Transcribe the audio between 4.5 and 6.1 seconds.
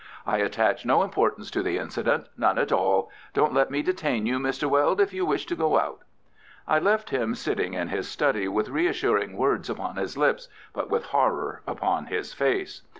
Weld, if you wish to go out."